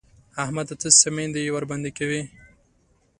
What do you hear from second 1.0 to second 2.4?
مينده يي ورباندې کوې؟!